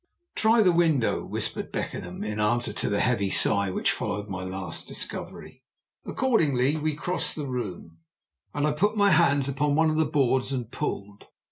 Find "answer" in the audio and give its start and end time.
2.39-2.73